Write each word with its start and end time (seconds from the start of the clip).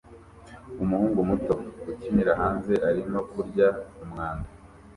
Umuhungu 0.83 1.19
muto 1.29 1.53
ukinira 1.91 2.31
hanze 2.41 2.73
arimo 2.89 3.19
kurya 3.31 3.67
umwanda 4.03 4.49